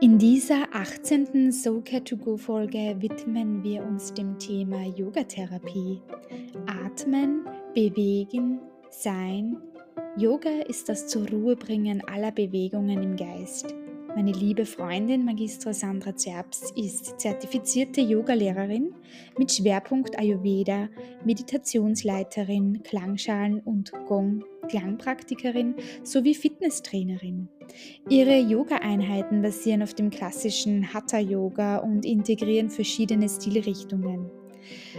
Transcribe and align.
In 0.00 0.18
dieser 0.18 0.74
18. 0.74 1.52
Soka 1.52 2.00
to 2.00 2.16
Go 2.16 2.36
Folge 2.36 2.96
widmen 2.98 3.62
wir 3.62 3.84
uns 3.84 4.12
dem 4.12 4.36
Thema 4.40 4.82
Yogatherapie. 4.96 6.02
Atmen, 6.66 7.44
bewegen, 7.72 8.58
sein. 8.90 9.58
Yoga 10.16 10.62
ist 10.66 10.88
das 10.88 11.06
zur 11.06 11.28
Ruhe 11.28 11.54
bringen 11.54 12.02
aller 12.08 12.32
Bewegungen 12.32 13.00
im 13.00 13.14
Geist. 13.14 13.72
Meine 14.16 14.32
liebe 14.32 14.64
Freundin 14.64 15.26
Magistra 15.26 15.74
Sandra 15.74 16.16
Zerbst 16.16 16.72
ist 16.74 17.20
zertifizierte 17.20 18.00
Yogalehrerin 18.00 18.94
mit 19.36 19.52
Schwerpunkt 19.52 20.18
Ayurveda, 20.18 20.88
Meditationsleiterin, 21.26 22.82
Klangschalen 22.82 23.60
und 23.60 23.92
Gong, 24.06 24.42
Klangpraktikerin 24.68 25.74
sowie 26.02 26.34
Fitnesstrainerin. 26.34 27.50
Ihre 28.08 28.38
Yoga-Einheiten 28.38 29.42
basieren 29.42 29.82
auf 29.82 29.92
dem 29.92 30.08
klassischen 30.08 30.94
Hatha-Yoga 30.94 31.76
und 31.76 32.06
integrieren 32.06 32.70
verschiedene 32.70 33.28
Stilrichtungen. 33.28 34.30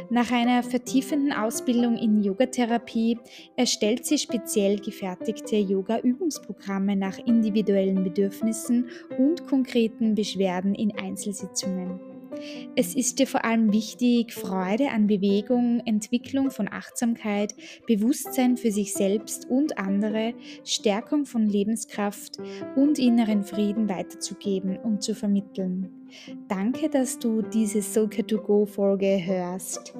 Nach 0.09 0.31
einer 0.31 0.63
vertiefenden 0.63 1.34
Ausbildung 1.34 1.98
in 1.98 2.23
Yogatherapie 2.23 3.20
erstellt 3.55 4.05
sie 4.05 4.17
speziell 4.17 4.80
gefertigte 4.80 5.55
Yoga-Übungsprogramme 5.55 6.95
nach 6.95 7.17
individuellen 7.20 8.03
Bedürfnissen 8.03 8.89
und 9.17 9.48
konkreten 9.48 10.16
Beschwerden 10.16 10.75
in 10.75 10.98
Einzelsitzungen. 10.98 12.06
Es 12.76 12.96
ist 12.96 13.20
dir 13.20 13.27
vor 13.27 13.46
allem 13.46 13.73
wichtig, 13.73 14.34
Freude 14.34 14.90
an 14.90 15.08
Bewegung, 15.08 15.82
Entwicklung 15.86 16.52
von 16.52 16.68
Achtsamkeit, 16.72 17.54
Bewusstsein 17.88 18.58
für 18.58 18.72
sich 18.72 18.94
selbst 18.94 19.50
und 19.50 19.78
andere, 19.78 20.34
Stärkung 20.64 21.26
von 21.26 21.48
Lebenskraft 21.48 22.38
und 22.76 23.00
inneren 23.00 23.44
Frieden 23.44 23.89
weiterzugeben 23.89 24.78
und 24.78 25.03
zu 25.03 25.16
vermitteln. 25.16 25.89
Danke, 26.48 26.89
dass 26.89 27.20
du 27.20 27.42
diese 27.42 27.81
Soka 27.81 28.23
to 28.23 28.38
Go 28.38 28.66
Folge 28.66 29.22
hörst. 29.26 29.94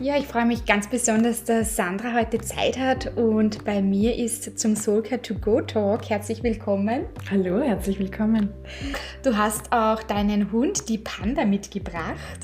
Ja, 0.00 0.16
ich 0.16 0.26
freue 0.28 0.46
mich 0.46 0.64
ganz 0.64 0.88
besonders, 0.88 1.42
dass 1.42 1.74
Sandra 1.74 2.14
heute 2.14 2.38
Zeit 2.38 2.78
hat 2.78 3.16
und 3.16 3.64
bei 3.64 3.82
mir 3.82 4.14
ist 4.14 4.56
zum 4.56 4.76
Soulcare 4.76 5.20
to 5.20 5.34
Go 5.34 5.60
Talk. 5.60 6.08
Herzlich 6.08 6.44
willkommen. 6.44 7.06
Hallo, 7.28 7.60
herzlich 7.60 7.98
willkommen. 7.98 8.50
Du 9.24 9.36
hast 9.36 9.72
auch 9.72 10.00
deinen 10.04 10.52
Hund, 10.52 10.88
die 10.88 10.98
Panda, 10.98 11.44
mitgebracht 11.44 12.38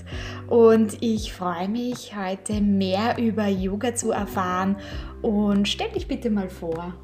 und 0.49 1.01
ich 1.01 1.33
freue 1.33 1.69
mich 1.69 2.17
heute 2.17 2.61
mehr 2.61 3.19
über 3.19 3.47
Yoga 3.47 3.95
zu 3.95 4.11
erfahren 4.11 4.75
und 5.23 5.69
stell 5.69 5.91
dich 5.91 6.09
bitte 6.09 6.31
mal 6.31 6.49
vor. 6.49 6.95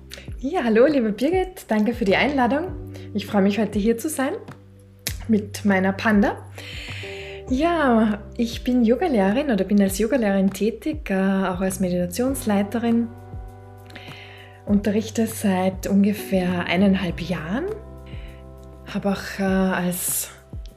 Ja, 0.40 0.64
hallo, 0.64 0.86
liebe 0.86 1.12
Birgit, 1.12 1.66
danke 1.68 1.94
für 1.94 2.04
die 2.04 2.16
Einladung. 2.16 2.72
Ich 3.14 3.24
freue 3.24 3.42
mich 3.42 3.60
heute 3.60 3.78
hier 3.78 3.98
zu 3.98 4.08
sein 4.08 4.32
mit 5.28 5.64
meiner 5.64 5.92
Panda. 5.92 6.44
Ja, 7.50 8.18
ich 8.36 8.62
bin 8.62 8.84
Yogalehrerin 8.84 9.50
oder 9.50 9.64
bin 9.64 9.82
als 9.82 9.98
Yogalehrerin 9.98 10.52
tätig, 10.52 11.10
äh, 11.10 11.14
auch 11.14 11.60
als 11.60 11.80
Meditationsleiterin. 11.80 13.08
Unterrichte 14.66 15.26
seit 15.26 15.88
ungefähr 15.88 16.66
eineinhalb 16.66 17.20
Jahren. 17.20 17.64
Habe 18.86 19.10
auch 19.10 19.40
äh, 19.40 19.42
als 19.42 20.30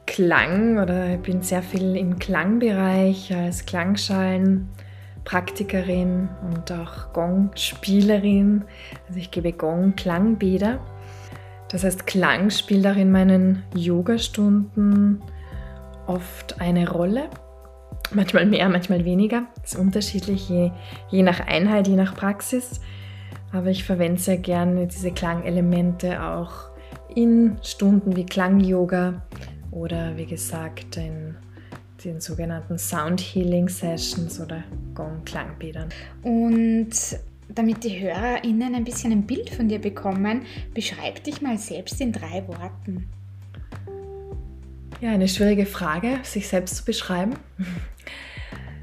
Klang 0.04 0.80
oder 0.80 1.16
bin 1.18 1.42
sehr 1.42 1.62
viel 1.62 1.94
im 1.94 2.18
Klangbereich 2.18 3.32
als 3.32 3.66
Klangschalenpraktikerin 3.66 6.28
und 6.42 6.72
auch 6.72 7.12
Gong-Spielerin. 7.12 8.64
Also 9.06 9.20
ich 9.20 9.30
gebe 9.30 9.52
Gong-Klangbäder. 9.52 10.80
Das 11.68 11.84
heißt, 11.84 12.08
Klang 12.08 12.50
spielt 12.50 12.84
auch 12.84 12.96
in 12.96 13.12
meinen 13.12 13.62
Yogastunden 13.76 15.22
oft 16.06 16.60
eine 16.60 16.90
Rolle. 16.90 17.28
Manchmal 18.12 18.46
mehr, 18.46 18.68
manchmal 18.68 19.04
weniger. 19.04 19.44
Das 19.62 19.74
ist 19.74 19.78
unterschiedlich, 19.78 20.48
je, 20.48 20.70
je 21.10 21.22
nach 21.22 21.40
Einheit, 21.40 21.88
je 21.88 21.96
nach 21.96 22.14
Praxis. 22.14 22.80
Aber 23.52 23.68
ich 23.68 23.84
verwende 23.84 24.20
sehr 24.20 24.38
gerne 24.38 24.86
diese 24.86 25.12
Klangelemente 25.12 26.22
auch 26.22 26.68
in 27.14 27.56
Stunden 27.62 28.16
wie 28.16 28.26
Klang-Yoga 28.26 29.22
oder 29.70 30.16
wie 30.16 30.26
gesagt 30.26 30.96
in 30.96 31.36
den 32.04 32.20
sogenannten 32.20 32.78
Sound 32.78 33.20
Healing 33.20 33.68
Sessions 33.68 34.40
oder 34.40 34.62
Gong-Klangbädern. 34.94 35.88
Und 36.22 36.90
damit 37.48 37.84
die 37.84 38.00
HörerInnen 38.00 38.74
ein 38.74 38.84
bisschen 38.84 39.12
ein 39.12 39.26
Bild 39.26 39.50
von 39.50 39.68
dir 39.68 39.80
bekommen, 39.80 40.42
beschreib 40.74 41.22
dich 41.24 41.40
mal 41.40 41.58
selbst 41.58 42.00
in 42.00 42.12
drei 42.12 42.46
Worten. 42.48 43.08
Ja, 45.04 45.10
eine 45.10 45.28
schwierige 45.28 45.66
Frage, 45.66 46.20
sich 46.22 46.48
selbst 46.48 46.76
zu 46.76 46.84
beschreiben. 46.86 47.34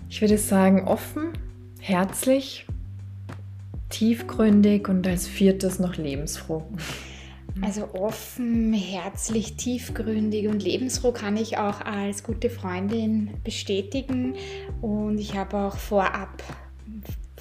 Ich 0.08 0.22
würde 0.22 0.38
sagen, 0.38 0.88
offen, 0.88 1.34
herzlich, 1.80 2.68
tiefgründig 3.90 4.88
und 4.88 5.08
als 5.08 5.28
viertes 5.28 5.80
noch 5.80 5.96
lebensfroh. 5.96 6.62
Also 7.64 7.96
offen, 7.96 8.72
herzlich, 8.72 9.56
tiefgründig 9.56 10.48
und 10.48 10.62
lebensfroh 10.62 11.12
kann 11.12 11.38
ich 11.38 11.58
auch 11.58 11.82
als 11.82 12.22
gute 12.22 12.52
Freundin 12.52 13.32
bestätigen. 13.44 14.36
Und 14.80 15.18
ich 15.18 15.36
habe 15.36 15.58
auch 15.58 15.78
vorab 15.78 16.44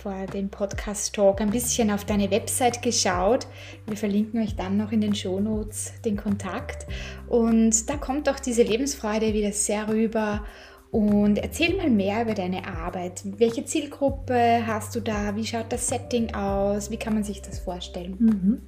vor 0.00 0.26
dem 0.32 0.48
Podcast-Talk 0.48 1.42
ein 1.42 1.50
bisschen 1.50 1.90
auf 1.90 2.06
deine 2.06 2.30
Website 2.30 2.80
geschaut. 2.80 3.46
Wir 3.86 3.98
verlinken 3.98 4.40
euch 4.40 4.56
dann 4.56 4.78
noch 4.78 4.92
in 4.92 5.02
den 5.02 5.14
Shownotes 5.14 5.92
den 6.04 6.16
Kontakt. 6.16 6.86
Und 7.28 7.88
da 7.90 7.96
kommt 7.96 8.28
auch 8.30 8.40
diese 8.40 8.62
Lebensfreude 8.62 9.34
wieder 9.34 9.52
sehr 9.52 9.88
rüber. 9.88 10.42
Und 10.90 11.36
erzähl 11.36 11.76
mal 11.76 11.90
mehr 11.90 12.22
über 12.22 12.32
deine 12.32 12.66
Arbeit. 12.66 13.20
Welche 13.24 13.66
Zielgruppe 13.66 14.66
hast 14.66 14.94
du 14.96 15.00
da? 15.00 15.36
Wie 15.36 15.46
schaut 15.46 15.70
das 15.70 15.86
Setting 15.86 16.34
aus? 16.34 16.90
Wie 16.90 16.96
kann 16.96 17.12
man 17.12 17.22
sich 17.22 17.42
das 17.42 17.58
vorstellen? 17.58 18.16
Mhm. 18.18 18.62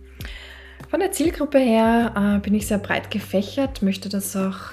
Von 0.90 1.00
der 1.00 1.12
Zielgruppe 1.12 1.58
her 1.58 2.36
äh, 2.36 2.40
bin 2.40 2.54
ich 2.54 2.66
sehr 2.66 2.78
breit 2.78 3.10
gefächert, 3.10 3.80
möchte 3.80 4.10
das 4.10 4.36
auch 4.36 4.72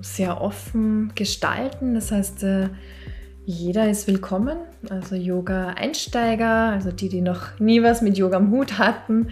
sehr 0.00 0.40
offen 0.40 1.12
gestalten. 1.14 1.94
Das 1.94 2.10
heißt, 2.10 2.42
äh, 2.42 2.70
jeder 3.46 3.90
ist 3.90 4.06
willkommen, 4.06 4.56
also 4.88 5.14
Yoga-Einsteiger, 5.14 6.70
also 6.70 6.90
die, 6.90 7.10
die 7.10 7.20
noch 7.20 7.58
nie 7.58 7.82
was 7.82 8.00
mit 8.00 8.16
Yoga 8.16 8.38
am 8.38 8.50
Hut 8.50 8.78
hatten, 8.78 9.28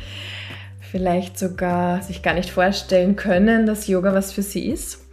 vielleicht 0.81 1.39
sogar 1.39 2.03
sich 2.03 2.23
gar 2.23 2.35
nicht 2.35 2.51
vorstellen 2.51 3.17
können, 3.17 3.65
dass 3.65 3.87
Yoga 3.87 4.13
was 4.13 4.33
für 4.33 4.43
sie 4.43 4.69
ist, 4.69 5.07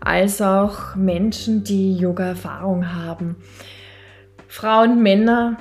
als 0.00 0.40
auch 0.40 0.94
Menschen, 0.96 1.64
die 1.64 1.94
Yoga-Erfahrung 1.94 2.94
haben. 2.94 3.36
Frauen, 4.48 5.02
Männer, 5.02 5.58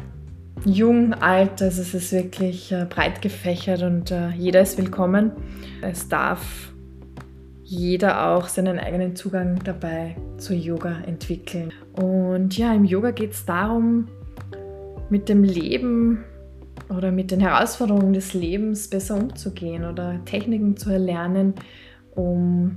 jung, 0.64 1.14
alt, 1.14 1.62
also 1.62 1.82
es 1.82 1.94
ist 1.94 2.14
wirklich 2.14 2.72
äh, 2.72 2.86
breit 2.90 3.22
gefächert 3.22 3.82
und 3.82 4.12
äh, 4.12 4.30
jeder 4.30 4.62
ist 4.62 4.78
willkommen. 4.78 5.32
Es 5.82 6.08
darf 6.08 6.69
jeder 7.70 8.32
auch 8.32 8.48
seinen 8.48 8.80
eigenen 8.80 9.16
Zugang 9.16 9.60
dabei 9.64 10.16
zu 10.38 10.56
Yoga 10.56 11.02
entwickeln. 11.06 11.72
Und 11.94 12.58
ja, 12.58 12.74
im 12.74 12.84
Yoga 12.84 13.12
geht 13.12 13.34
es 13.34 13.46
darum, 13.46 14.08
mit 15.12 15.30
dem 15.30 15.44
Leben 15.44 16.24
oder 16.90 17.12
mit 17.12 17.30
den 17.30 17.40
Herausforderungen 17.40 18.14
des 18.14 18.34
Lebens 18.34 18.90
besser 18.90 19.18
umzugehen 19.18 19.86
oder 19.86 20.20
Techniken 20.26 20.78
zu 20.78 20.90
erlernen, 20.90 21.54
um 22.16 22.74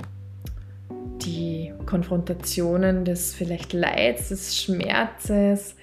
die 1.25 1.73
Konfrontationen 1.87 3.07
des 3.07 3.35
vielleicht 3.35 3.73
Leids, 3.73 4.29
des 4.29 4.59
Schmerzes, 4.59 5.75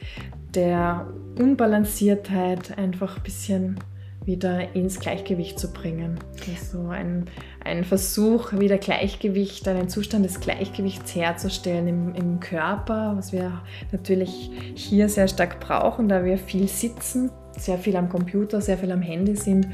der 0.54 1.08
Unbalanciertheit 1.40 2.78
einfach 2.78 3.18
ein 3.18 3.24
bisschen 3.24 3.80
wieder 4.26 4.76
ins 4.76 5.00
Gleichgewicht 5.00 5.60
zu 5.60 5.72
bringen. 5.72 6.20
Also 6.48 6.90
ein, 6.90 7.26
ein 7.64 7.84
Versuch, 7.84 8.54
wieder 8.54 8.78
Gleichgewicht, 8.78 9.68
einen 9.68 9.90
Zustand 9.90 10.26
des 10.26 10.40
Gleichgewichts 10.40 11.16
herzustellen 11.16 11.88
im, 11.88 12.16
im 12.16 12.40
Körper, 12.40 13.14
was 13.16 13.32
wir 13.32 13.62
natürlich 13.92 14.52
hier 14.76 15.10
sehr 15.10 15.28
stark 15.28 15.60
brauchen, 15.60 16.10
da 16.10 16.24
wir 16.24 16.38
viel 16.38 16.68
sitzen, 16.68 17.32
sehr 17.58 17.78
viel 17.78 17.96
am 17.96 18.10
Computer, 18.10 18.62
sehr 18.62 18.78
viel 18.78 18.92
am 18.92 19.02
Handy 19.02 19.36
sind, 19.36 19.68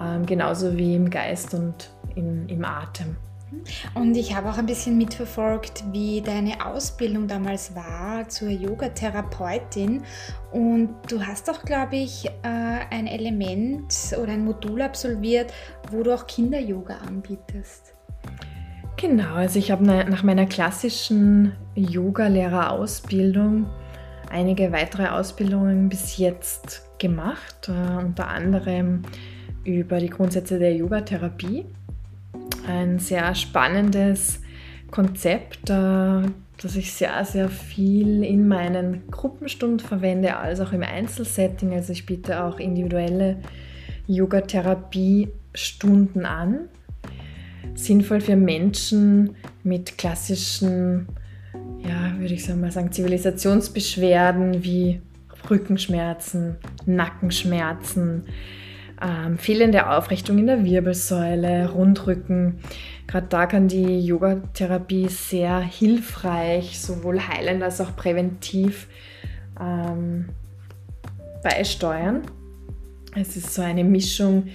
ähm, 0.00 0.26
genauso 0.26 0.76
wie 0.76 0.94
im 0.94 1.08
Geist 1.10 1.54
und 1.54 1.90
in, 2.14 2.48
im 2.48 2.64
Atem. 2.64 3.16
Und 3.94 4.16
ich 4.16 4.34
habe 4.34 4.50
auch 4.50 4.58
ein 4.58 4.66
bisschen 4.66 4.98
mitverfolgt, 4.98 5.84
wie 5.92 6.20
deine 6.20 6.66
Ausbildung 6.66 7.28
damals 7.28 7.74
war 7.76 8.28
zur 8.28 8.48
Yoga-Therapeutin. 8.48 10.02
Und 10.52 10.90
du 11.08 11.24
hast 11.24 11.48
auch, 11.48 11.62
glaube 11.62 11.96
ich, 11.96 12.26
äh, 12.26 12.30
ein 12.42 13.06
Element 13.06 13.94
oder 14.20 14.32
ein 14.32 14.44
Modul 14.44 14.82
absolviert, 14.82 15.52
wo 15.90 16.02
du 16.02 16.12
auch 16.12 16.26
Kinder-Yoga 16.26 16.96
anbietest. 17.06 17.94
Genau, 18.96 19.34
also 19.34 19.58
ich 19.58 19.70
habe 19.70 19.84
nach 19.84 20.22
meiner 20.22 20.46
klassischen 20.46 21.52
Yoga-Lehrerausbildung 21.74 23.66
einige 24.30 24.72
weitere 24.72 25.08
Ausbildungen 25.08 25.88
bis 25.88 26.16
jetzt 26.16 26.82
gemacht, 26.98 27.68
äh, 27.68 28.04
unter 28.04 28.28
anderem 28.28 29.02
über 29.64 29.98
die 30.00 30.10
Grundsätze 30.10 30.58
der 30.58 30.74
Yoga-Therapie 30.74 31.66
ein 32.66 32.98
sehr 32.98 33.34
spannendes 33.34 34.40
Konzept, 34.90 35.70
äh, 35.70 36.22
das 36.62 36.76
ich 36.76 36.92
sehr, 36.92 37.24
sehr 37.24 37.48
viel 37.48 38.22
in 38.24 38.46
meinen 38.48 39.04
Gruppenstunden 39.10 39.80
verwende, 39.80 40.36
als 40.36 40.60
auch 40.60 40.72
im 40.72 40.82
Einzelsetting. 40.82 41.72
Also 41.74 41.92
ich 41.92 42.04
biete 42.06 42.42
auch 42.42 42.58
individuelle 42.58 43.36
Yoga-Therapie-Stunden 44.06 46.24
an. 46.24 46.70
Sinnvoll 47.74 48.22
für 48.22 48.36
Menschen 48.36 49.36
mit 49.62 49.98
klassischen, 49.98 51.08
ja, 51.86 52.18
würde 52.18 52.32
ich 52.32 52.48
mal 52.54 52.70
sagen, 52.70 52.92
Zivilisationsbeschwerden 52.92 54.64
wie 54.64 55.02
Rückenschmerzen, 55.50 56.56
Nackenschmerzen, 56.86 58.24
ähm, 59.00 59.38
fehlende 59.38 59.90
Aufrichtung 59.90 60.38
in 60.38 60.46
der 60.46 60.64
Wirbelsäule, 60.64 61.70
Rundrücken. 61.70 62.60
Gerade 63.06 63.26
da 63.28 63.46
kann 63.46 63.68
die 63.68 64.00
Yogatherapie 64.00 65.08
sehr 65.08 65.60
hilfreich, 65.60 66.80
sowohl 66.80 67.20
heilend 67.20 67.62
als 67.62 67.80
auch 67.80 67.94
präventiv 67.94 68.88
ähm, 69.60 70.26
beisteuern. 71.42 72.22
Es 73.14 73.36
ist 73.36 73.54
so 73.54 73.62
eine 73.62 73.84
Mischung, 73.84 74.48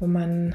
wo 0.00 0.06
man 0.06 0.54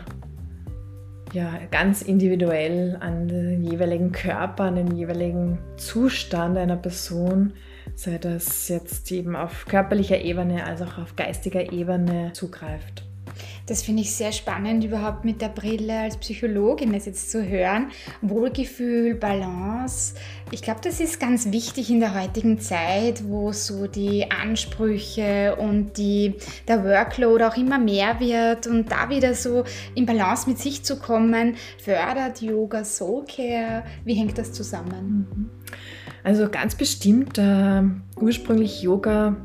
ja, 1.33 1.60
ganz 1.69 2.01
individuell 2.01 2.98
an 3.00 3.27
den 3.27 3.63
jeweiligen 3.63 4.12
Körper, 4.12 4.63
an 4.63 4.75
den 4.75 4.95
jeweiligen 4.95 5.60
Zustand 5.77 6.57
einer 6.57 6.75
Person, 6.75 7.54
sei 7.95 8.18
das 8.18 8.68
jetzt 8.68 9.12
eben 9.12 9.36
auf 9.36 9.65
körperlicher 9.65 10.19
Ebene 10.19 10.65
als 10.65 10.81
auch 10.81 10.98
auf 10.98 11.15
geistiger 11.15 11.72
Ebene 11.72 12.31
zugreift. 12.33 13.08
Das 13.69 13.83
finde 13.83 14.01
ich 14.01 14.16
sehr 14.16 14.31
spannend, 14.31 14.83
überhaupt 14.83 15.25
mit 15.25 15.42
der 15.42 15.50
Brille 15.50 16.00
als 16.00 16.18
Psychologin 16.18 16.92
das 16.92 17.06
jetzt 17.06 17.30
zu 17.30 17.48
hören. 17.48 17.92
Wohlgefühl, 18.24 19.13
Balance. 19.13 20.16
Ich 20.50 20.63
glaube, 20.63 20.80
das 20.83 21.00
ist 21.00 21.19
ganz 21.19 21.51
wichtig 21.51 21.92
in 21.92 22.00
der 22.00 22.19
heutigen 22.19 22.60
Zeit, 22.60 23.30
wo 23.30 23.51
so 23.51 23.86
die 23.86 24.31
Ansprüche 24.31 25.56
und 25.56 26.00
die, 26.00 26.33
der 26.68 26.83
Workload 26.83 27.44
auch 27.44 27.57
immer 27.57 27.77
mehr 27.77 28.19
wird 28.19 28.66
und 28.66 28.92
da 28.92 29.07
wieder 29.12 29.36
so 29.36 29.63
in 29.94 30.07
Balance 30.07 30.50
mit 30.50 30.57
sich 30.57 30.83
zu 30.83 30.98
kommen, 30.98 31.56
fördert 31.77 32.42
Yoga 32.42 32.83
Soul 32.83 33.24
Care. 33.25 33.83
Wie 34.04 34.15
hängt 34.15 34.36
das 34.39 34.51
zusammen? 34.51 35.27
Mhm. 35.31 35.50
Also 36.24 36.50
ganz 36.50 36.74
bestimmt, 36.74 37.38
äh, 37.38 37.83
ursprünglich 38.19 38.81
Yoga 38.81 39.38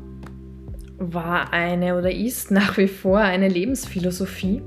war 0.97 1.53
eine 1.53 1.97
oder 1.97 2.11
ist 2.11 2.51
nach 2.51 2.77
wie 2.77 2.87
vor 2.87 3.19
eine 3.19 3.47
Lebensphilosophie. 3.47 4.61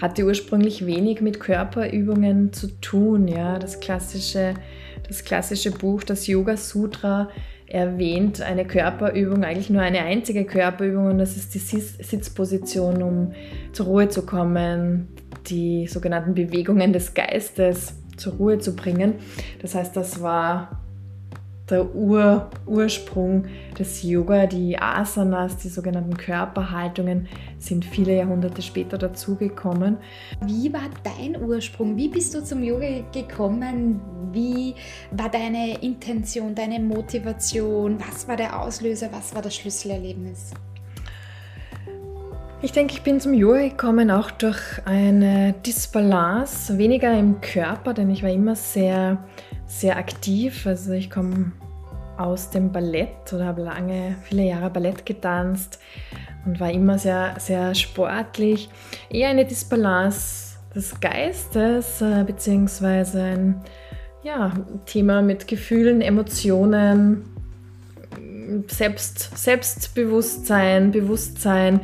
Hatte 0.00 0.24
ursprünglich 0.24 0.86
wenig 0.86 1.20
mit 1.20 1.40
Körperübungen 1.40 2.52
zu 2.52 2.68
tun. 2.80 3.28
Ja. 3.28 3.58
Das, 3.58 3.80
klassische, 3.80 4.54
das 5.06 5.24
klassische 5.24 5.70
Buch, 5.70 6.02
das 6.02 6.26
Yoga 6.26 6.56
Sutra, 6.56 7.28
erwähnt 7.66 8.42
eine 8.42 8.66
Körperübung, 8.66 9.42
eigentlich 9.42 9.70
nur 9.70 9.82
eine 9.82 10.00
einzige 10.00 10.44
Körperübung 10.44 11.06
und 11.06 11.18
das 11.18 11.36
ist 11.36 11.54
die 11.54 11.58
Sitzposition, 11.58 13.02
um 13.02 13.32
zur 13.72 13.86
Ruhe 13.86 14.08
zu 14.08 14.26
kommen, 14.26 15.08
die 15.46 15.86
sogenannten 15.86 16.34
Bewegungen 16.34 16.92
des 16.92 17.14
Geistes 17.14 17.94
zur 18.16 18.34
Ruhe 18.34 18.58
zu 18.58 18.76
bringen. 18.76 19.14
Das 19.62 19.74
heißt, 19.74 19.96
das 19.96 20.20
war 20.20 20.83
der 21.74 21.94
Ur 21.94 22.50
Ursprung 22.66 23.46
des 23.76 24.02
Yoga. 24.02 24.46
Die 24.46 24.78
Asanas, 24.78 25.56
die 25.56 25.68
sogenannten 25.68 26.16
Körperhaltungen, 26.16 27.26
sind 27.58 27.84
viele 27.84 28.16
Jahrhunderte 28.16 28.62
später 28.62 28.96
dazugekommen. 28.96 29.96
Wie 30.46 30.72
war 30.72 30.88
dein 31.02 31.42
Ursprung? 31.42 31.96
Wie 31.96 32.08
bist 32.08 32.34
du 32.34 32.44
zum 32.44 32.62
Yoga 32.62 33.02
gekommen? 33.12 34.00
Wie 34.32 34.74
war 35.10 35.28
deine 35.28 35.82
Intention, 35.82 36.54
deine 36.54 36.78
Motivation? 36.78 37.98
Was 37.98 38.28
war 38.28 38.36
der 38.36 38.60
Auslöser? 38.60 39.08
Was 39.10 39.34
war 39.34 39.42
das 39.42 39.56
Schlüsselerlebnis? 39.56 40.52
Ich 42.62 42.72
denke, 42.72 42.94
ich 42.94 43.02
bin 43.02 43.20
zum 43.20 43.34
Yoga 43.34 43.68
gekommen 43.68 44.10
auch 44.10 44.30
durch 44.30 44.60
eine 44.86 45.54
Disbalance, 45.66 46.78
weniger 46.78 47.12
im 47.18 47.40
Körper, 47.42 47.92
denn 47.92 48.10
ich 48.10 48.22
war 48.22 48.30
immer 48.30 48.56
sehr 48.56 49.18
sehr 49.66 49.96
aktiv. 49.96 50.66
Also 50.66 50.92
ich 50.92 51.10
komme 51.10 51.52
aus 52.16 52.50
dem 52.50 52.72
Ballett 52.72 53.32
oder 53.32 53.46
habe 53.46 53.62
lange, 53.62 54.16
viele 54.22 54.42
Jahre 54.44 54.70
Ballett 54.70 55.04
getanzt 55.06 55.80
und 56.46 56.60
war 56.60 56.70
immer 56.70 56.98
sehr, 56.98 57.34
sehr 57.38 57.74
sportlich. 57.74 58.68
Eher 59.10 59.28
eine 59.28 59.44
Disbalance 59.44 60.58
des 60.74 61.00
Geistes, 61.00 62.00
äh, 62.00 62.24
beziehungsweise 62.24 63.22
ein 63.22 63.60
ja, 64.22 64.52
Thema 64.86 65.22
mit 65.22 65.46
Gefühlen, 65.46 66.00
Emotionen, 66.00 67.24
Selbst, 68.68 69.36
Selbstbewusstsein, 69.36 70.90
Bewusstsein 70.90 71.80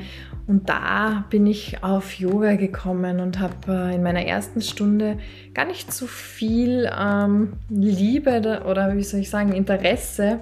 und 0.50 0.68
da 0.68 1.26
bin 1.30 1.46
ich 1.46 1.84
auf 1.84 2.14
Yoga 2.14 2.56
gekommen 2.56 3.20
und 3.20 3.38
habe 3.38 3.54
äh, 3.68 3.94
in 3.94 4.02
meiner 4.02 4.26
ersten 4.26 4.60
Stunde 4.62 5.16
gar 5.54 5.64
nicht 5.64 5.92
so 5.92 6.08
viel 6.08 6.90
ähm, 6.92 7.52
Liebe 7.68 8.62
oder 8.68 8.96
wie 8.96 9.04
soll 9.04 9.20
ich 9.20 9.30
sagen, 9.30 9.52
Interesse 9.52 10.40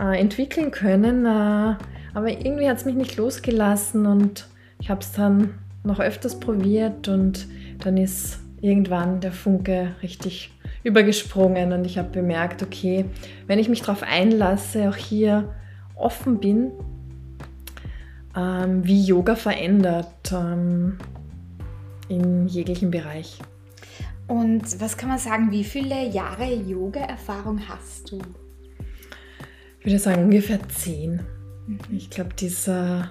äh, 0.00 0.18
entwickeln 0.18 0.72
können. 0.72 1.24
Äh, 1.24 1.76
aber 2.14 2.30
irgendwie 2.30 2.68
hat 2.68 2.78
es 2.78 2.84
mich 2.84 2.96
nicht 2.96 3.16
losgelassen 3.16 4.06
und 4.06 4.48
ich 4.80 4.90
habe 4.90 5.02
es 5.02 5.12
dann 5.12 5.54
noch 5.84 6.00
öfters 6.00 6.40
probiert 6.40 7.06
und 7.06 7.46
dann 7.78 7.98
ist 7.98 8.40
irgendwann 8.60 9.20
der 9.20 9.30
Funke 9.30 9.94
richtig 10.02 10.50
übergesprungen 10.82 11.72
und 11.72 11.84
ich 11.84 11.96
habe 11.96 12.08
bemerkt, 12.08 12.60
okay, 12.64 13.04
wenn 13.46 13.60
ich 13.60 13.68
mich 13.68 13.82
darauf 13.82 14.02
einlasse, 14.02 14.88
auch 14.88 14.96
hier 14.96 15.54
offen 15.94 16.40
bin, 16.40 16.72
ähm, 18.36 18.84
wie 18.84 19.04
Yoga 19.04 19.36
verändert 19.36 20.32
ähm, 20.32 20.98
in 22.08 22.48
jeglichem 22.48 22.90
Bereich. 22.90 23.38
Und 24.26 24.80
was 24.80 24.96
kann 24.96 25.08
man 25.08 25.18
sagen, 25.18 25.50
wie 25.50 25.64
viele 25.64 26.08
Jahre 26.08 26.52
Yoga-Erfahrung 26.52 27.60
hast 27.68 28.10
du? 28.10 28.18
Ich 29.80 29.86
würde 29.86 29.98
sagen 29.98 30.24
ungefähr 30.24 30.60
zehn. 30.68 31.20
Mhm. 31.66 31.78
Ich 31.90 32.08
glaube, 32.08 32.34
dieser 32.34 33.10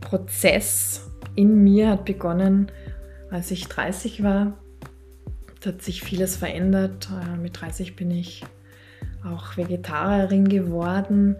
Prozess 0.00 1.10
in 1.34 1.64
mir 1.64 1.90
hat 1.90 2.04
begonnen, 2.04 2.70
als 3.30 3.50
ich 3.50 3.66
30 3.66 4.22
war. 4.22 4.58
Da 5.60 5.70
hat 5.70 5.82
sich 5.82 6.02
vieles 6.02 6.36
verändert. 6.36 7.08
Äh, 7.10 7.36
mit 7.38 7.60
30 7.60 7.96
bin 7.96 8.10
ich 8.10 8.44
auch 9.24 9.56
Vegetarierin 9.56 10.48
geworden 10.48 11.36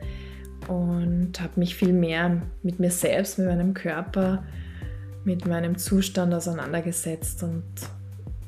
und 0.68 1.40
habe 1.40 1.60
mich 1.60 1.74
viel 1.74 1.92
mehr 1.92 2.42
mit 2.62 2.80
mir 2.80 2.90
selbst, 2.90 3.38
mit 3.38 3.48
meinem 3.48 3.74
Körper, 3.74 4.44
mit 5.24 5.46
meinem 5.46 5.78
Zustand 5.78 6.34
auseinandergesetzt 6.34 7.42
und 7.42 7.64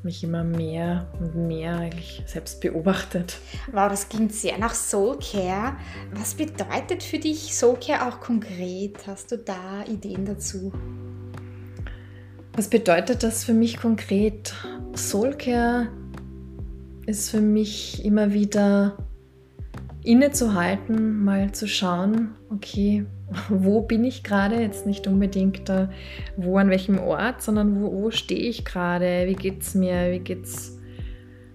mich 0.02 0.22
immer 0.22 0.44
mehr 0.44 1.06
und 1.20 1.34
mehr 1.48 1.76
eigentlich 1.76 2.22
selbst 2.26 2.60
beobachtet. 2.60 3.38
Wow, 3.72 3.88
das 3.90 4.08
klingt 4.08 4.32
sehr 4.32 4.56
nach 4.56 4.74
Soulcare. 4.74 5.76
Was 6.14 6.34
bedeutet 6.34 7.02
für 7.02 7.18
dich 7.18 7.54
Soulcare 7.54 8.06
auch 8.06 8.20
konkret? 8.20 9.06
Hast 9.06 9.32
du 9.32 9.38
da 9.38 9.84
Ideen 9.84 10.24
dazu? 10.24 10.72
Was 12.54 12.68
bedeutet 12.68 13.22
das 13.22 13.44
für 13.44 13.52
mich 13.52 13.78
konkret? 13.78 14.54
Soulcare 14.94 15.88
ist 17.06 17.30
für 17.30 17.40
mich 17.40 18.04
immer 18.04 18.32
wieder 18.32 18.96
innezuhalten, 20.06 21.24
mal 21.24 21.52
zu 21.52 21.66
schauen, 21.68 22.34
okay, 22.50 23.04
wo 23.48 23.82
bin 23.82 24.04
ich 24.04 24.22
gerade? 24.22 24.60
Jetzt 24.60 24.86
nicht 24.86 25.06
unbedingt 25.06 25.68
äh, 25.68 25.88
wo 26.36 26.56
an 26.58 26.70
welchem 26.70 26.98
Ort, 26.98 27.42
sondern 27.42 27.80
wo, 27.80 27.92
wo 27.92 28.10
stehe 28.10 28.40
ich 28.40 28.64
gerade? 28.64 29.24
Wie 29.26 29.34
geht 29.34 29.62
es 29.62 29.74
mir? 29.74 30.12
Wie 30.12 30.20
geht 30.20 30.44
es 30.44 30.78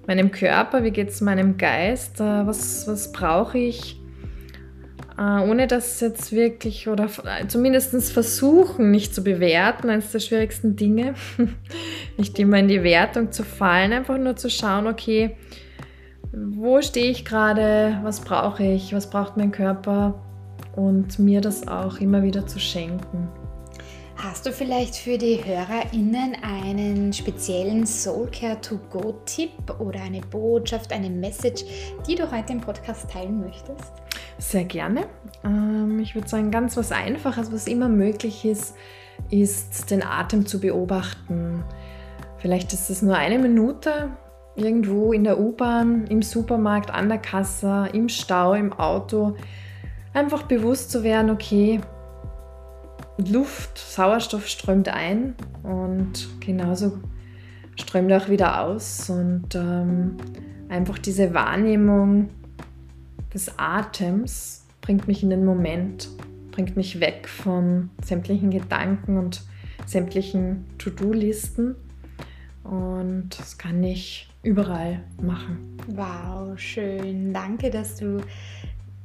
meinem 0.08 0.32
Körper? 0.32 0.84
Wie 0.84 0.92
geht 0.92 1.10
es 1.10 1.22
meinem 1.22 1.58
Geist? 1.58 2.20
Äh, 2.20 2.46
was 2.46 2.88
was 2.88 3.12
brauche 3.12 3.58
ich? 3.58 4.02
äh, 5.22 5.42
ohne 5.42 5.68
das 5.68 6.00
jetzt 6.00 6.32
wirklich 6.32 6.88
oder 6.88 7.10
zumindest 7.48 8.12
versuchen, 8.12 8.92
nicht 8.92 9.14
zu 9.14 9.24
bewerten, 9.24 9.90
eines 9.90 10.12
der 10.12 10.20
schwierigsten 10.20 10.76
Dinge, 10.76 11.14
nicht 12.18 12.38
immer 12.40 12.58
in 12.58 12.68
die 12.68 12.84
Wertung 12.84 13.32
zu 13.32 13.44
fallen, 13.44 13.94
einfach 13.94 14.18
nur 14.18 14.36
zu 14.36 14.50
schauen, 14.50 14.88
okay, 14.88 15.38
wo 16.34 16.82
stehe 16.82 17.12
ich 17.12 17.26
gerade, 17.26 18.00
was 18.04 18.22
brauche 18.22 18.64
ich, 18.64 18.94
was 18.94 19.10
braucht 19.10 19.38
mein 19.38 19.52
Körper 19.52 20.16
und 20.76 21.20
mir 21.20 21.42
das 21.42 21.68
auch 21.68 22.00
immer 22.00 22.24
wieder 22.24 22.48
zu 22.48 22.60
schenken. 22.60 23.28
Hast 24.16 24.46
du 24.46 24.52
vielleicht 24.52 24.96
für 24.96 25.18
die 25.18 25.44
HörerInnen 25.44 26.38
einen 26.44 27.12
speziellen 27.12 27.88
Soulcare 27.88 28.62
to 28.62 28.78
Go 28.92 29.20
Tipp 29.26 29.52
oder 29.80 30.00
eine 30.02 30.22
Botschaft, 30.22 30.94
eine 30.94 31.10
Message, 31.10 31.64
die 32.08 32.16
du 32.16 32.32
heute 32.32 32.54
im 32.54 32.62
Podcast 32.62 33.10
teilen 33.10 33.40
möchtest? 33.42 33.92
Sehr 34.38 34.66
gerne. 34.66 35.08
Ähm, 35.44 36.00
ich 36.00 36.14
würde 36.14 36.28
sagen, 36.28 36.52
ganz 36.52 36.78
was 36.78 36.92
Einfaches, 36.92 37.52
was 37.52 37.68
immer 37.68 37.90
möglich 37.90 38.46
ist, 38.46 38.76
ist 39.32 39.90
den 39.90 40.04
Atem 40.04 40.46
zu 40.46 40.60
beobachten. 40.60 41.64
Vielleicht 42.38 42.74
ist 42.74 42.90
es 42.92 43.02
nur 43.02 43.16
eine 43.16 43.40
Minute 43.40 44.12
irgendwo 44.56 45.14
in 45.14 45.24
der 45.24 45.40
U-Bahn, 45.40 46.08
im 46.08 46.22
Supermarkt, 46.22 46.92
an 46.92 47.10
der 47.10 47.18
Kasse, 47.18 47.90
im 47.94 48.10
Stau, 48.10 48.54
im 48.54 48.74
Auto. 48.74 49.36
Einfach 50.14 50.44
bewusst 50.44 50.92
zu 50.92 51.04
werden, 51.04 51.30
okay, 51.30 51.80
Luft, 53.18 53.78
Sauerstoff 53.78 54.48
strömt 54.48 54.90
ein 54.90 55.36
und 55.64 56.28
genauso 56.40 57.00
strömt 57.80 58.12
auch 58.14 58.30
wieder 58.30 58.62
aus. 58.62 59.10
Und 59.10 59.56
ähm, 59.56 60.18
einfach 60.70 60.98
diese 60.98 61.34
Wahrnehmung 61.34 62.30
des 63.34 63.58
Atems 63.58 64.66
bringt 64.82 65.08
mich 65.08 65.24
in 65.24 65.30
den 65.30 65.46
Moment, 65.46 66.10
bringt 66.52 66.76
mich 66.76 67.00
weg 67.00 67.28
von 67.30 67.90
sämtlichen 68.04 68.52
Gedanken 68.52 69.18
und 69.18 69.44
sämtlichen 69.86 70.66
To-Do-Listen. 70.78 71.76
Und 72.64 73.40
das 73.40 73.58
kann 73.58 73.84
ich 73.84 74.31
überall 74.44 75.04
machen. 75.22 75.78
Wow, 75.88 76.58
schön. 76.58 77.34
Danke, 77.34 77.70
dass 77.70 77.96
du 77.96 78.22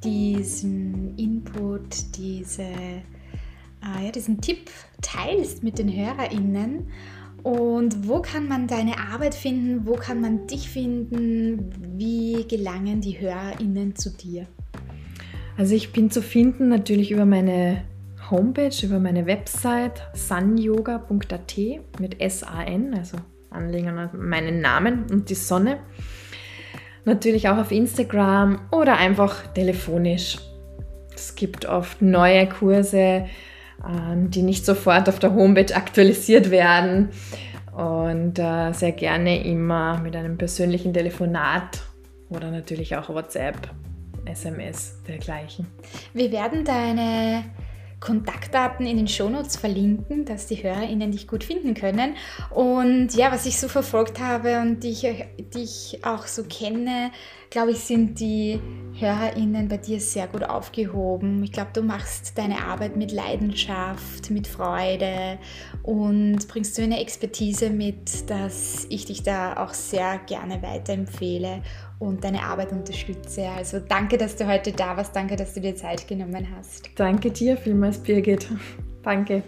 diesen 0.03 1.17
Input, 1.17 2.17
diese 2.17 2.63
äh, 2.63 4.05
ja, 4.05 4.11
diesen 4.11 4.41
Tipp 4.41 4.71
teilst 5.01 5.63
mit 5.63 5.79
den 5.79 5.95
HörerInnen. 5.95 6.89
Und 7.43 8.09
wo 8.09 8.21
kann 8.21 8.49
man 8.49 8.67
deine 8.67 8.99
Arbeit 8.99 9.35
finden? 9.35 9.87
Wo 9.87 9.95
kann 9.95 10.21
man 10.21 10.47
dich 10.47 10.69
finden? 10.69 11.71
Wie 11.97 12.45
gelangen 12.49 13.01
die 13.01 13.21
HörerInnen 13.21 13.95
zu 13.95 14.11
dir? 14.11 14.47
Also 15.57 15.75
ich 15.75 15.93
bin 15.93 16.11
zu 16.11 16.23
finden 16.23 16.69
natürlich 16.69 17.13
über 17.13 17.25
meine 17.25 17.85
Homepage, 18.31 18.75
über 18.83 18.99
meine 18.99 19.27
Website 19.27 20.03
sunyoga.at 20.15 21.57
mit 22.01 22.21
S-A-N, 22.21 22.95
also 22.95 23.19
Anlegen 23.51 23.89
an 23.89 24.11
meinen 24.15 24.61
Namen 24.61 25.07
und 25.11 25.31
die 25.31 25.35
Sonne. 25.35 25.79
Natürlich 27.05 27.49
auch 27.49 27.59
auf 27.59 27.71
Instagram 27.71 28.69
oder 28.73 28.97
einfach 28.97 29.47
telefonisch. 29.53 30.39
Es 31.15 31.35
gibt 31.35 31.65
oft 31.65 32.03
neue 32.03 32.49
Kurse, 32.49 33.27
ähm, 33.87 34.31
die 34.31 34.43
nicht 34.43 34.67
sofort 34.67 35.09
auf 35.09 35.19
der 35.19 35.35
Homepage 35.35 35.75
aktualisiert 35.75 36.51
werden 36.51 37.11
und 37.73 38.39
äh, 38.39 38.73
sehr 38.73 38.93
gerne 38.93 39.45
immer 39.45 39.99
mit 40.01 40.17
einem 40.17 40.37
persönlichen 40.37 40.93
Telefonat 40.93 41.83
oder 42.29 42.51
natürlich 42.51 42.97
auch 42.97 43.09
WhatsApp, 43.09 43.57
SMS 44.25 45.01
dergleichen. 45.07 45.67
Wir 46.13 46.33
werden 46.33 46.65
deine 46.65 47.45
Kontaktdaten 48.01 48.87
in 48.87 48.99
den 48.99 49.09
Shownotes 49.09 49.57
verlinken, 49.57 50.25
dass 50.27 50.47
die 50.47 50.63
HörerInnen 50.63 51.13
dich 51.13 51.27
gut 51.27 51.45
finden 51.45 51.75
können. 51.75 52.15
Und 52.51 53.15
ja, 53.15 53.33
was 53.33 53.47
ich 53.47 53.59
so 53.59 53.69
verfolgt 53.69 54.21
habe 54.21 54.61
und 54.61 54.81
die 54.81 54.91
ich, 54.91 55.07
die 55.55 55.63
ich 55.63 56.05
auch 56.05 56.27
so 56.27 56.45
kenne, 56.45 57.11
glaube 57.49 57.71
ich, 57.71 57.79
sind 57.79 58.21
die 58.21 58.61
HörerInnen 58.99 59.69
bei 59.69 59.79
dir 59.79 60.01
sehr 60.01 60.27
gut 60.27 60.43
aufgehoben. 60.43 61.43
Ich 61.43 61.53
glaube, 61.53 61.71
du 61.73 61.83
machst 61.83 62.37
deine 62.37 62.65
Arbeit 62.65 62.97
mit 62.97 63.13
Leidenschaft, 63.13 64.31
mit 64.31 64.47
Freude 64.47 65.39
und 65.83 66.47
bringst 66.49 66.77
du 66.77 66.83
eine 66.83 67.01
Expertise 67.01 67.71
mit, 67.71 68.29
dass 68.29 68.87
ich 68.91 69.07
dich 69.07 69.23
da 69.23 69.57
auch 69.57 69.73
sehr 69.73 70.19
gerne 70.27 70.63
weiterempfehle 70.63 71.63
und 71.99 72.25
deine 72.25 72.43
Arbeit 72.43 72.73
unterstütze. 72.73 73.49
Also 73.49 73.81
danke, 73.81 74.19
dass 74.19 74.37
du 74.37 74.47
heute 74.47 74.73
da 74.73 74.97
warst. 74.97 75.15
Danke, 75.15 75.37
dass 75.37 75.55
du 75.55 75.61
dir 75.61 75.75
Zeit 75.77 76.07
genommen 76.07 76.47
hast. 76.57 76.91
Danke 76.97 77.31
dir 77.31 77.57
vielmals, 77.57 77.99
Birgit. 77.99 78.49
Danke. 79.03 79.43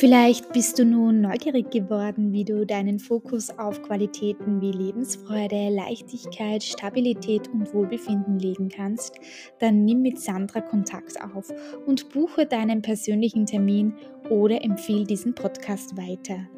Vielleicht 0.00 0.54
bist 0.54 0.78
du 0.78 0.86
nun 0.86 1.20
neugierig 1.20 1.70
geworden, 1.70 2.32
wie 2.32 2.46
du 2.46 2.64
deinen 2.64 2.98
Fokus 2.98 3.50
auf 3.50 3.82
Qualitäten 3.82 4.62
wie 4.62 4.72
Lebensfreude, 4.72 5.68
Leichtigkeit, 5.68 6.62
Stabilität 6.62 7.48
und 7.48 7.74
Wohlbefinden 7.74 8.38
legen 8.38 8.70
kannst. 8.70 9.16
Dann 9.58 9.84
nimm 9.84 10.00
mit 10.00 10.18
Sandra 10.18 10.62
Kontakt 10.62 11.22
auf 11.22 11.52
und 11.84 12.08
buche 12.08 12.46
deinen 12.46 12.80
persönlichen 12.80 13.44
Termin 13.44 13.92
oder 14.30 14.62
empfehle 14.64 15.04
diesen 15.04 15.34
Podcast 15.34 15.96
weiter. 15.96 16.48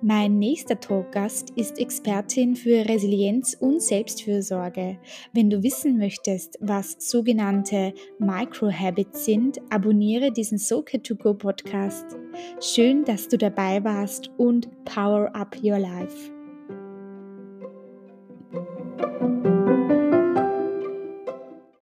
Mein 0.00 0.38
nächster 0.38 0.80
Talkgast 0.80 1.50
ist 1.50 1.78
Expertin 1.78 2.56
für 2.56 2.88
Resilienz 2.88 3.56
und 3.60 3.82
Selbstfürsorge. 3.82 4.98
Wenn 5.32 5.50
du 5.50 5.62
wissen 5.62 5.98
möchtest, 5.98 6.58
was 6.60 6.96
sogenannte 6.98 7.92
Microhabits 8.18 9.24
sind, 9.24 9.58
abonniere 9.70 10.32
diesen 10.32 10.58
Soka 10.58 10.98
to 10.98 11.16
Go 11.16 11.34
Podcast. 11.34 12.16
Schön, 12.60 13.04
dass 13.04 13.28
du 13.28 13.36
dabei 13.36 13.84
warst 13.84 14.30
und 14.38 14.68
power 14.84 15.30
up 15.34 15.56
your 15.62 15.78
life. 15.78 16.37